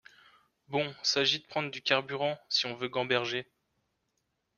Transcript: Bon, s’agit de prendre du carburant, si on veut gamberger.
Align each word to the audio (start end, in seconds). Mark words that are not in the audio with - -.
Bon, 0.67 0.95
s’agit 1.03 1.41
de 1.41 1.45
prendre 1.45 1.69
du 1.69 1.83
carburant, 1.83 2.35
si 2.49 2.65
on 2.65 2.73
veut 2.75 2.89
gamberger. 2.89 3.47